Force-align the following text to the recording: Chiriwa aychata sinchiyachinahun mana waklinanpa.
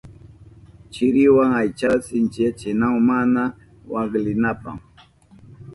Chiriwa 0.93 1.45
aychata 1.59 2.03
sinchiyachinahun 2.05 3.01
mana 3.09 3.43
waklinanpa. 3.91 4.71